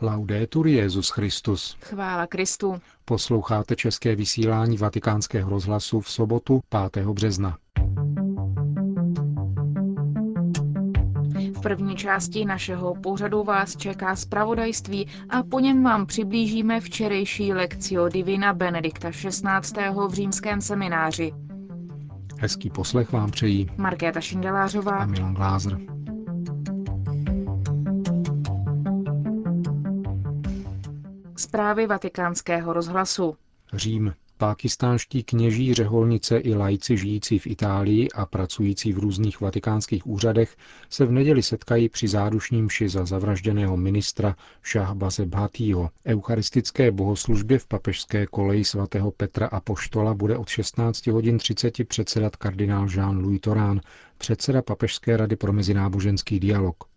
[0.00, 1.76] Laudetur Jezus Christus.
[1.80, 2.80] Chvála Kristu.
[3.04, 6.60] Posloucháte české vysílání Vatikánského rozhlasu v sobotu
[6.92, 7.06] 5.
[7.06, 7.58] března.
[11.56, 18.08] V první části našeho pořadu vás čeká zpravodajství a po něm vám přiblížíme včerejší lekcio
[18.08, 19.82] Divina Benedikta XVI.
[20.08, 21.32] v římském semináři.
[22.40, 25.97] Hezký poslech vám přejí Markéta Šindelářová a Milan Glázer.
[31.48, 33.36] Zprávy vatikánského rozhlasu.
[33.72, 34.14] Řím.
[34.38, 40.56] Pákistánští kněží, řeholnice i lajci žijící v Itálii a pracující v různých vatikánských úřadech
[40.90, 45.90] se v neděli setkají při zádušním mši za zavražděného ministra Šahbaze Bhatýho.
[46.06, 52.36] Eucharistické bohoslužbě v papežské koleji svatého Petra a Poštola bude od 16 hodin 30 předsedat
[52.36, 53.80] kardinál Jean-Louis Torán,
[54.18, 56.87] předseda Papežské rady pro mezináboženský dialog.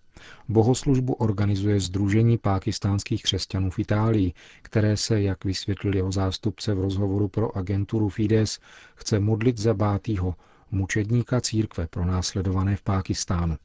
[0.48, 7.28] Bohoslužbu organizuje Združení pákistánských křesťanů v Itálii, které se, jak vysvětlil jeho zástupce v rozhovoru
[7.28, 8.60] pro agenturu Fides,
[8.96, 10.36] chce modlit za Bátýho,
[10.72, 13.58] mučedníka církve pro následované v Pákistánu.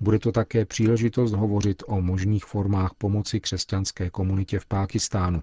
[0.00, 5.42] Bude to také příležitost hovořit o možných formách pomoci křesťanské komunitě v Pákistánu.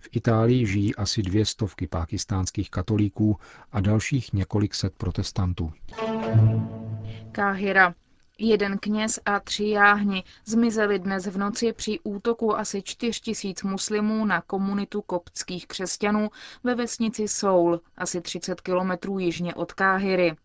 [0.00, 3.36] V Itálii žijí asi dvě stovky pákistánských katolíků
[3.72, 5.72] a dalších několik set protestantů.
[7.32, 7.94] Káhira.
[8.38, 14.24] Jeden kněz a tři jáhni zmizeli dnes v noci při útoku asi 4 tisíc muslimů
[14.24, 16.30] na komunitu koptských křesťanů
[16.64, 20.36] ve vesnici Soul, asi 30 kilometrů jižně od Káhyry.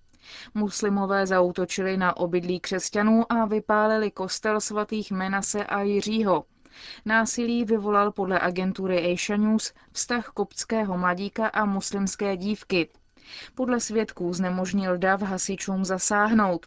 [0.53, 6.45] Muslimové zautočili na obydlí křesťanů a vypálili kostel svatých Menase a Jiřího.
[7.05, 12.89] Násilí vyvolal podle agentury Asia News vztah koptského mladíka a muslimské dívky.
[13.55, 16.65] Podle svědků znemožnil dav hasičům zasáhnout.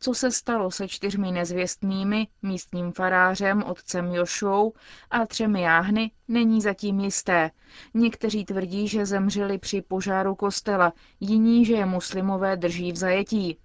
[0.00, 4.72] Co se stalo se čtyřmi nezvěstnými, místním farářem, otcem Jošou
[5.10, 7.50] a třemi jáhny, není zatím jisté.
[7.94, 13.58] Někteří tvrdí, že zemřeli při požáru kostela, jiní, že je muslimové drží v zajetí.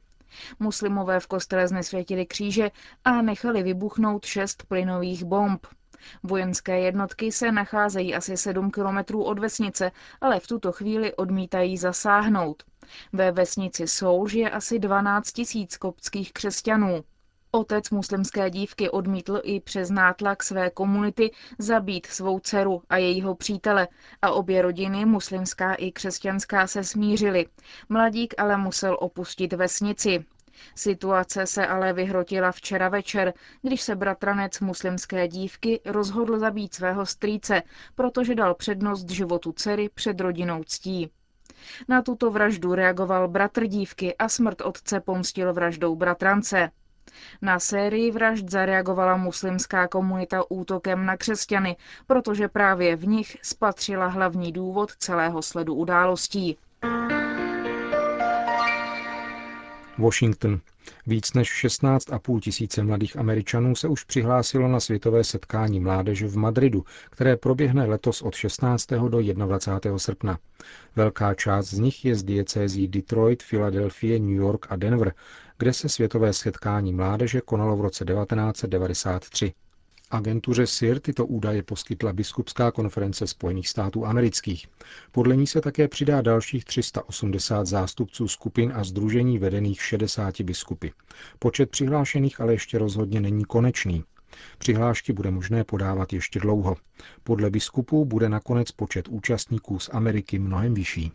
[0.59, 2.72] Muslimové v kostele znesvětili kříže
[3.06, 5.68] a nechali vybuchnout šest plynových bomb.
[6.23, 9.91] Vojenské jednotky se nacházejí asi 7 kilometrů od vesnice,
[10.22, 12.63] ale v tuto chvíli odmítají zasáhnout.
[13.13, 17.03] Ve vesnici Soul žije asi 12 tisíc koptských křesťanů.
[17.53, 23.88] Otec muslimské dívky odmítl i přes nátlak své komunity zabít svou dceru a jejího přítele
[24.22, 27.45] a obě rodiny, muslimská i křesťanská, se smířily.
[27.89, 30.25] Mladík ale musel opustit vesnici.
[30.75, 37.63] Situace se ale vyhrotila včera večer, když se bratranec muslimské dívky rozhodl zabít svého strýce,
[37.95, 41.12] protože dal přednost životu dcery před rodinou ctí.
[41.88, 46.72] Na tuto vraždu reagoval bratr dívky a smrt otce pomstil vraždou bratrance.
[47.41, 54.51] Na sérii vražd zareagovala muslimská komunita útokem na křesťany, protože právě v nich spatřila hlavní
[54.51, 56.57] důvod celého sledu událostí.
[60.01, 60.59] Washington.
[61.07, 66.85] Víc než 16,5 tisíce mladých Američanů se už přihlásilo na světové setkání mládeže v Madridu,
[67.09, 68.88] které proběhne letos od 16.
[68.88, 70.00] do 21.
[70.00, 70.39] srpna.
[70.95, 75.13] Velká část z nich je z diecézí Detroit, Philadelphia, New York a Denver,
[75.57, 79.53] kde se světové setkání mládeže konalo v roce 1993.
[80.12, 84.68] Agentuře SIR tyto údaje poskytla Biskupská konference Spojených států amerických.
[85.12, 90.88] Podle ní se také přidá dalších 380 zástupců skupin a združení vedených 60 biskupy.
[91.40, 94.04] Počet přihlášených ale ještě rozhodně není konečný.
[94.58, 96.78] Přihlášky bude možné podávat ještě dlouho.
[97.24, 101.12] Podle biskupů bude nakonec počet účastníků z Ameriky mnohem vyšší.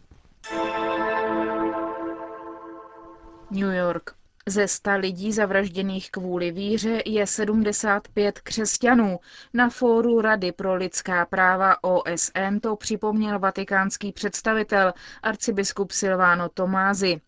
[3.51, 4.26] New York.
[4.49, 9.19] Ze sta lidí zavražděných kvůli víře je 75 křesťanů.
[9.55, 14.93] Na fóru Rady pro lidská práva OSN to připomněl vatikánský představitel
[15.23, 17.21] arcibiskup Silvano Tomázy.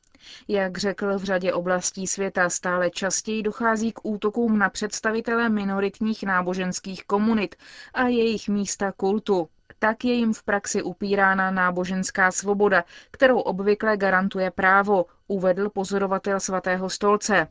[0.48, 7.04] Jak řekl, v řadě oblastí světa stále častěji dochází k útokům na představitele minoritních náboženských
[7.04, 7.54] komunit
[7.94, 9.48] a jejich místa kultu
[9.78, 16.90] tak je jim v praxi upírána náboženská svoboda, kterou obvykle garantuje právo, uvedl pozorovatel svatého
[16.90, 17.48] stolce.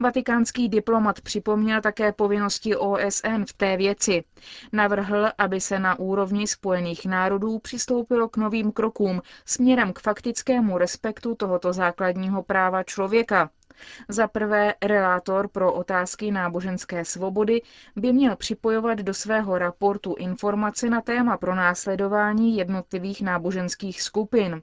[0.00, 4.24] Vatikánský diplomat připomněl také povinnosti OSN v té věci.
[4.72, 11.34] Navrhl, aby se na úrovni Spojených národů přistoupilo k novým krokům směrem k faktickému respektu
[11.34, 13.50] tohoto základního práva člověka.
[14.08, 17.62] Za prvé, relátor pro otázky náboženské svobody
[17.96, 24.62] by měl připojovat do svého raportu informace na téma pronásledování jednotlivých náboženských skupin.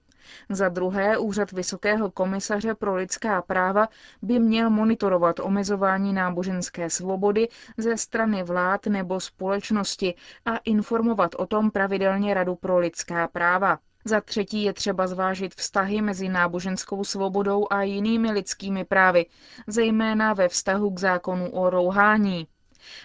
[0.49, 3.87] Za druhé, úřad Vysokého komisaře pro lidská práva
[4.21, 11.71] by měl monitorovat omezování náboženské svobody ze strany vlád nebo společnosti a informovat o tom
[11.71, 13.79] pravidelně Radu pro lidská práva.
[14.05, 19.25] Za třetí je třeba zvážit vztahy mezi náboženskou svobodou a jinými lidskými právy,
[19.67, 22.47] zejména ve vztahu k zákonu o rouhání.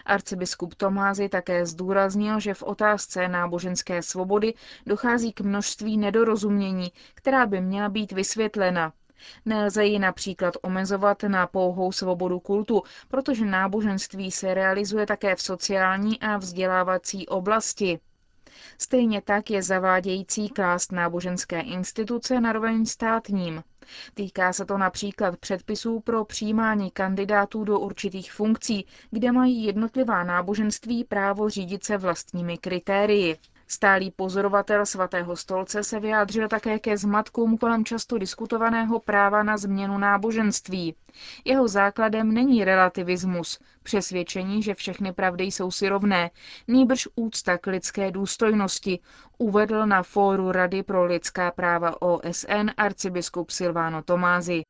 [0.07, 4.55] Arcibiskup Tomázy také zdůraznil, že v otázce náboženské svobody
[4.87, 8.93] dochází k množství nedorozumění, která by měla být vysvětlena.
[9.45, 16.21] Nelze ji například omezovat na pouhou svobodu kultu, protože náboženství se realizuje také v sociální
[16.21, 18.01] a vzdělávací oblasti.
[18.79, 23.63] Stejně tak je zavádějící klást náboženské instituce na roveň státním.
[24.15, 31.05] Týká se to například předpisů pro přijímání kandidátů do určitých funkcí, kde mají jednotlivá náboženství
[31.05, 33.37] právo řídit se vlastními kritérii.
[33.69, 39.99] Stálý pozorovatel svatého stolce se vyjádřil také ke zmatkům kolem často diskutovaného práva na změnu
[39.99, 40.95] náboženství.
[41.45, 46.31] Jeho základem není relativismus, přesvědčení, že všechny pravdy jsou si rovné,
[46.69, 48.99] nýbrž úcta k lidské důstojnosti,
[49.39, 54.63] uvedl na fóru Rady pro lidská práva OSN arcibiskup Silvano Tomázy.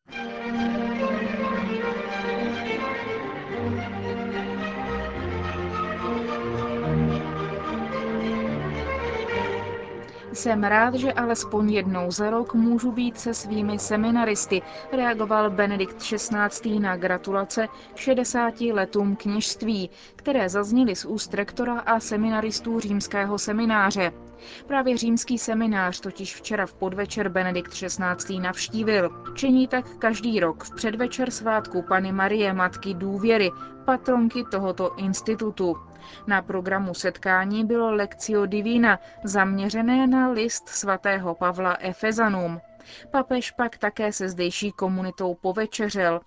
[10.35, 16.79] Jsem rád, že alespoň jednou za rok můžu být se svými seminaristy, reagoval Benedikt XVI.
[16.79, 24.13] na gratulace 60 letům kněžství, které zazněly z úst rektora a seminaristů římského semináře.
[24.67, 28.39] Právě římský seminář totiž včera v podvečer Benedikt XVI.
[28.41, 29.11] navštívil.
[29.35, 33.51] Činí tak každý rok v předvečer svátku Pany Marie Matky důvěry,
[33.85, 35.77] patronky tohoto institutu.
[36.27, 42.61] Na programu setkání bylo Lectio Divina, zaměřené na list svatého Pavla Efezanům.
[43.11, 46.21] Papež pak také se zdejší komunitou povečeřel.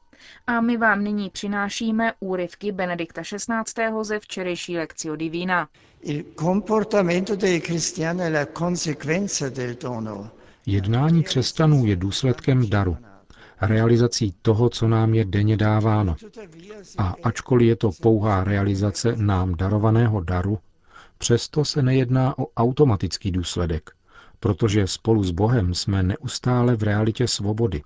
[0.47, 3.93] A my vám nyní přinášíme úryvky Benedikta XVI.
[4.01, 5.67] ze včerejší Lectio Divina.
[10.65, 12.97] Jednání křesťanů je důsledkem daru
[13.61, 16.15] realizací toho, co nám je denně dáváno.
[16.97, 20.59] A ačkoliv je to pouhá realizace nám darovaného daru,
[21.17, 23.91] přesto se nejedná o automatický důsledek,
[24.39, 27.81] protože spolu s Bohem jsme neustále v realitě svobody,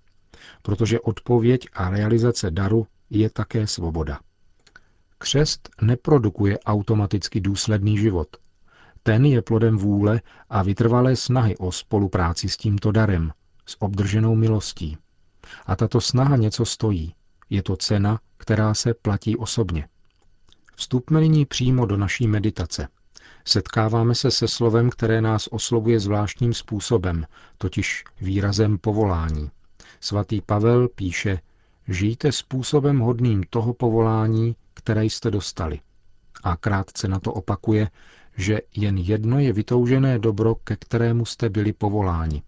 [0.61, 4.19] protože odpověď a realizace daru je také svoboda.
[5.17, 8.27] Křest neprodukuje automaticky důsledný život.
[9.03, 13.31] Ten je plodem vůle a vytrvalé snahy o spolupráci s tímto darem,
[13.65, 14.97] s obdrženou milostí.
[15.65, 17.15] A tato snaha něco stojí.
[17.49, 19.87] Je to cena, která se platí osobně.
[20.75, 22.87] Vstupme nyní přímo do naší meditace.
[23.45, 27.25] Setkáváme se se slovem, které nás oslovuje zvláštním způsobem,
[27.57, 29.51] totiž výrazem povolání.
[29.99, 31.39] Svatý Pavel píše,
[31.87, 35.79] žijte způsobem hodným toho povolání, které jste dostali.
[36.43, 37.89] A krátce na to opakuje,
[38.37, 42.43] že jen jedno je vytoužené dobro, ke kterému jste byli povoláni.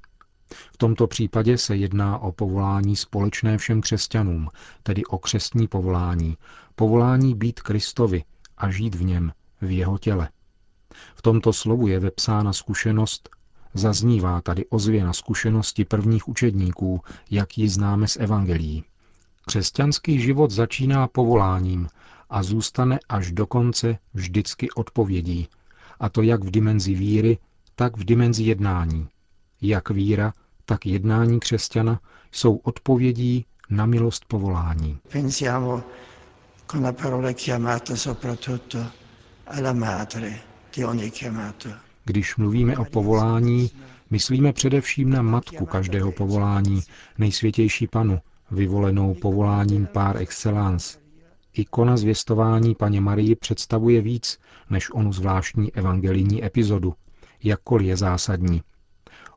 [0.73, 4.49] V tomto případě se jedná o povolání společné všem křesťanům,
[4.83, 6.37] tedy o křestní povolání,
[6.75, 8.23] povolání být Kristovi
[8.57, 10.29] a žít v něm, v jeho těle.
[11.15, 13.29] V tomto slovu je vepsána zkušenost,
[13.73, 17.01] zaznívá tady ozvěna zkušenosti prvních učedníků,
[17.31, 18.83] jak ji známe z Evangelií.
[19.45, 21.87] Křesťanský život začíná povoláním
[22.29, 25.47] a zůstane až do konce vždycky odpovědí,
[25.99, 27.37] a to jak v dimenzi víry,
[27.75, 29.07] tak v dimenzi jednání.
[29.61, 30.33] Jak víra,
[30.65, 31.99] tak jednání křesťana
[32.31, 34.97] jsou odpovědí na milost povolání.
[42.05, 43.71] Když mluvíme o povolání,
[44.09, 46.81] myslíme především na matku každého povolání,
[47.17, 48.19] nejsvětější panu,
[48.51, 50.97] vyvolenou povoláním pár excellence.
[51.53, 54.39] Ikona zvěstování paně Marii představuje víc
[54.69, 56.93] než onu zvláštní evangelijní epizodu,
[57.43, 58.61] jakkoliv je zásadní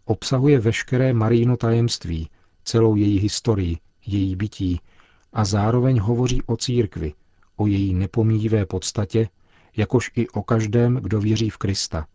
[0.07, 2.31] obsahuje veškeré Maríno tajemství,
[2.65, 4.81] celou její historii, její bytí
[5.33, 7.15] a zároveň hovoří o církvi,
[7.57, 9.29] o její nepomíjivé podstatě,
[9.77, 12.07] jakož i o každém, kdo věří v Krista,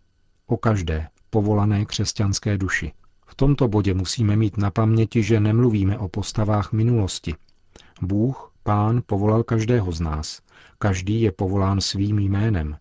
[0.48, 2.92] o každé povolané křesťanské duši.
[3.26, 7.36] V tomto bodě musíme mít na paměti, že nemluvíme o postavách minulosti.
[8.02, 10.42] Bůh, Pán, povolal každého z nás.
[10.80, 12.78] Každý je povolán svým jménem.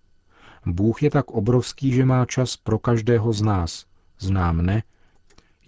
[0.66, 3.84] Bůh je tak obrovský, že má čas pro každého z nás.
[4.18, 4.82] Zná mne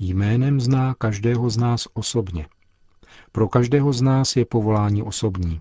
[0.04, 2.47] Jménem zná každého z nás osobně.
[3.32, 5.61] Pro každého z nás je povolání osobní.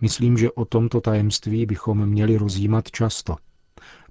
[0.00, 3.36] Myslím, že o tomto tajemství bychom měli rozjímat často.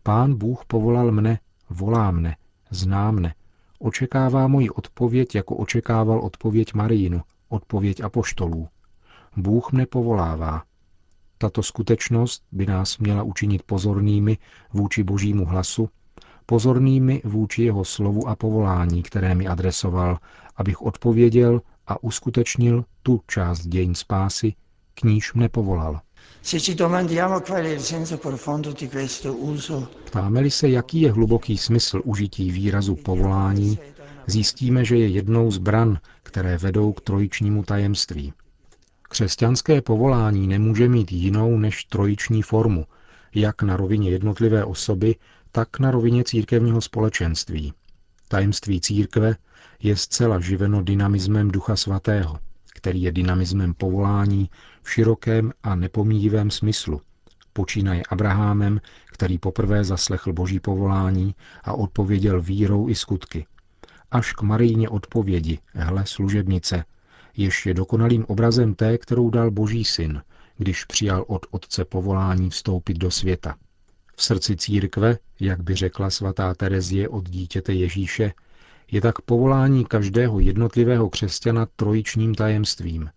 [0.04, 1.40] Pán Bůh povolal mne,
[1.70, 2.36] volá mne,
[2.72, 3.34] zná mne,
[3.80, 8.68] očekává moji odpověď, jako očekával odpověď Marijinu, odpověď apoštolů.
[9.38, 10.64] Bůh mne povolává.
[11.38, 14.38] Tato skutečnost by nás měla učinit pozornými
[14.74, 15.90] vůči božímu hlasu,
[16.50, 20.18] pozornými vůči jeho slovu a povolání, které mi adresoval,
[20.56, 24.54] abych odpověděl a uskutečnil tu část dějin spásy,
[24.94, 26.00] k níž mne povolal.
[30.06, 33.80] Ptáme-li se, jaký je hluboký smysl užití výrazu povolání,
[34.28, 38.34] zjistíme, že je jednou z bran, které vedou k trojičnímu tajemství.
[39.02, 42.86] Křesťanské povolání nemůže mít jinou než trojiční formu,
[43.36, 45.16] jak na rovině jednotlivé osoby,
[45.52, 47.74] tak na rovině církevního společenství.
[48.28, 49.36] Tajemství církve
[49.84, 52.40] je zcela živeno dynamismem Ducha Svatého,
[52.74, 54.50] který je dynamismem povolání
[54.82, 57.02] v širokém a nepomíjivém smyslu.
[57.54, 63.46] Počínaje Abrahamem, který poprvé zaslechl boží povolání a odpověděl vírou i skutky.
[64.12, 66.86] Až k Marijně odpovědi, hle služebnice,
[67.38, 70.22] jež je dokonalým obrazem té, kterou dal boží syn,
[70.58, 73.56] když přijal od otce povolání vstoupit do světa.
[74.20, 78.34] V srdci církve, jak by řekla svatá Terezie od dítěte Ježíše,
[78.92, 83.10] je tak povolání každého jednotlivého křesťana trojičním tajemstvím.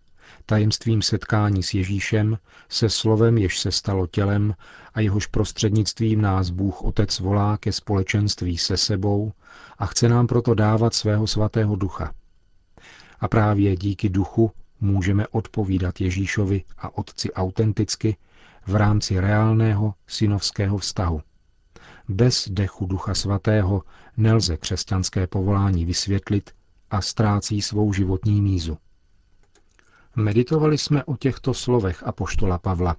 [0.45, 2.37] Tajemstvím setkání s Ježíšem,
[2.69, 4.55] se slovem, jež se stalo tělem
[4.93, 9.31] a jehož prostřednictvím nás Bůh Otec volá ke společenství se sebou
[9.77, 12.13] a chce nám proto dávat svého svatého ducha.
[13.19, 18.17] A právě díky duchu můžeme odpovídat Ježíšovi a Otci autenticky
[18.67, 21.21] v rámci reálného synovského vztahu.
[22.07, 23.81] Bez dechu Ducha Svatého
[24.17, 26.51] nelze křesťanské povolání vysvětlit
[26.91, 28.77] a ztrácí svou životní mízu.
[30.15, 32.95] Meditovali jsme o těchto slovech apoštola Pavla.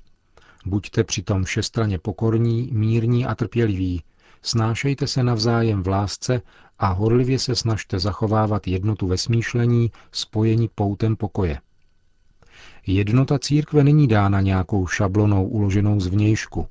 [0.67, 4.03] Buďte přitom všestraně pokorní, mírní a trpěliví,
[4.43, 6.43] snášejte se navzájem v lásce
[6.79, 11.61] a horlivě se snažte zachovávat jednotu ve smýšlení, spojení poutem pokoje.
[12.87, 16.67] Jednota církve není dána nějakou šablonou uloženou zvnějšku,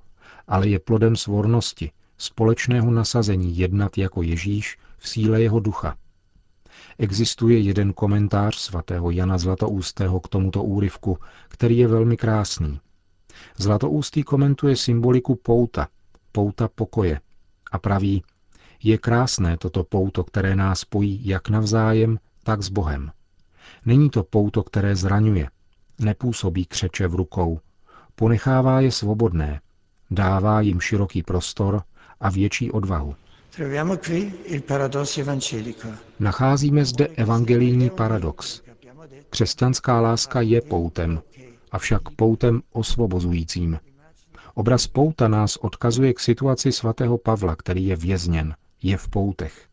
[0.48, 5.96] ale je plodem svornosti, společného nasazení jednat jako Ježíš v síle jeho ducha.
[6.98, 11.18] Existuje jeden komentář svatého Jana Zlatoustého k tomuto úryvku,
[11.48, 12.80] který je velmi krásný.
[13.58, 15.88] Zlatoustý komentuje symboliku pouta,
[16.32, 17.20] pouta pokoje
[17.72, 18.24] a praví,
[18.84, 23.12] je krásné toto pouto, které nás spojí jak navzájem, tak s Bohem.
[23.86, 25.50] Není to pouto, které zraňuje,
[26.00, 27.60] nepůsobí křeče v rukou,
[28.16, 29.62] ponechává je svobodné,
[30.12, 31.84] dává jim široký prostor
[32.20, 33.16] a větší odvahu.
[36.20, 38.62] Nacházíme zde evangelijní paradox.
[39.30, 41.22] Křesťanská láska je poutem,
[41.72, 43.80] avšak poutem osvobozujícím.
[44.54, 49.68] Obraz pouta nás odkazuje k situaci svatého Pavla, který je vězněn, je v poutech.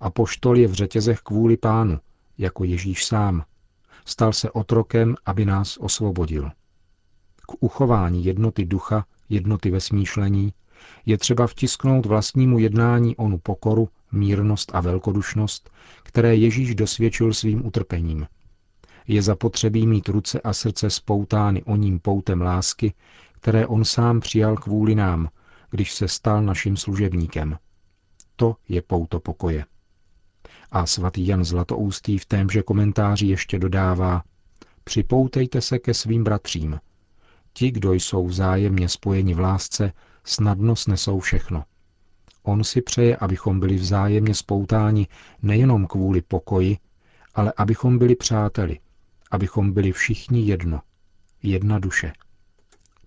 [0.00, 1.98] A poštol je v řetězech kvůli pánu,
[2.38, 3.44] jako Ježíš sám.
[4.04, 6.50] Stal se otrokem, aby nás osvobodil.
[7.48, 10.52] K uchování jednoty ducha, jednoty ve smýšlení,
[11.06, 15.70] je třeba vtisknout vlastnímu jednání onu pokoru, mírnost a velkodušnost,
[16.02, 18.26] které Ježíš dosvědčil svým utrpením.
[19.08, 22.94] Je zapotřebí mít ruce a srdce spoutány o ním poutem lásky,
[23.32, 25.28] které on sám přijal kvůli nám,
[25.70, 27.58] když se stal naším služebníkem.
[28.36, 29.64] To je pouto pokoje.
[30.72, 34.22] A svatý Jan Zlatoustý v témže komentáři ještě dodává,
[34.84, 36.80] připoutejte se ke svým bratřím.
[37.52, 39.92] Ti, kdo jsou vzájemně spojeni v lásce,
[40.24, 41.64] snadno snesou všechno.
[42.42, 45.06] On si přeje, abychom byli vzájemně spoutáni
[45.42, 46.78] nejenom kvůli pokoji,
[47.34, 48.78] ale abychom byli přáteli,
[49.30, 50.80] abychom byli všichni jedno,
[51.42, 52.12] jedna duše.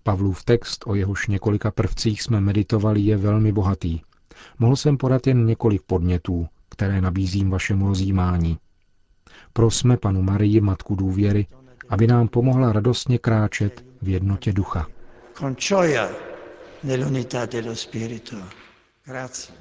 [0.03, 4.01] Pavlův text, o jehož několika prvcích jsme meditovali, je velmi bohatý.
[4.60, 8.58] Mohl jsem podat jen několik podnětů, které nabízím vašemu rozjímání.
[9.53, 11.48] Prosme panu Marii, matku důvěry,
[11.89, 14.88] aby nám pomohla radostně kráčet v jednotě ducha
[16.86, 18.38] nell'unità dello Spirito.
[19.05, 19.58] Grazie.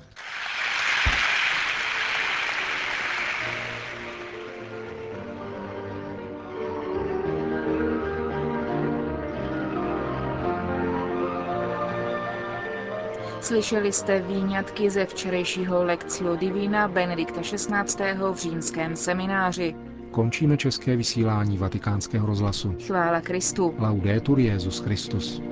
[13.44, 18.12] Slyšeli jste výňatky ze včerejšího lekcio Divina Benedikta XVI.
[18.32, 19.74] v římském semináři.
[20.10, 22.74] Končíme české vysílání vatikánského rozhlasu.
[22.86, 23.74] Chvála Kristu.
[23.78, 25.42] Laudetur Jezus Christus.